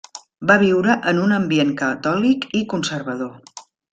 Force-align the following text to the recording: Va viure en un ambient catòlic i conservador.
Va 0.51 0.53
viure 0.61 0.95
en 1.11 1.19
un 1.25 1.35
ambient 1.35 1.75
catòlic 1.83 2.49
i 2.61 2.65
conservador. 2.75 3.63